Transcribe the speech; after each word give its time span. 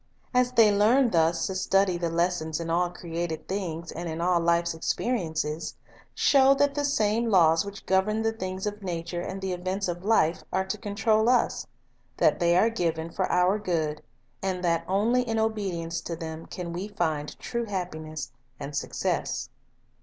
As 0.33 0.51
they 0.53 0.71
learn 0.75 1.11
thus 1.11 1.45
to 1.45 1.53
study 1.53 1.95
the 1.95 2.09
lessons 2.09 2.59
in 2.59 2.71
all 2.71 2.89
created 2.89 3.47
things, 3.47 3.91
and 3.91 4.09
in 4.09 4.19
all 4.19 4.39
life's 4.39 4.73
experiences, 4.73 5.75
show 6.15 6.55
that 6.55 6.73
the 6.73 6.83
same 6.83 7.29
laws 7.29 7.63
which 7.63 7.85
govern 7.85 8.23
the 8.23 8.31
things 8.31 8.65
of 8.65 8.81
nature 8.81 9.21
and 9.21 9.39
the 9.39 9.53
events 9.53 9.87
of 9.87 10.03
life 10.03 10.43
are 10.51 10.65
to 10.65 10.77
control 10.79 11.29
us; 11.29 11.67
that 12.17 12.39
the)' 12.39 12.55
are 12.57 12.71
given 12.71 13.11
for 13.11 13.31
our 13.31 13.59
good; 13.59 14.01
and 14.41 14.63
that 14.63 14.83
only 14.87 15.21
in 15.21 15.37
obedience 15.37 16.01
to 16.01 16.15
them 16.15 16.47
can 16.47 16.73
we 16.73 16.87
find 16.87 17.37
true 17.37 17.65
happiness 17.65 18.31
and 18.59 18.75
success. 18.75 19.49